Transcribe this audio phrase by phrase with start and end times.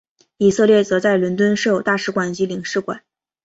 [0.37, 3.03] 以色列则在伦敦设有大使馆及领事馆。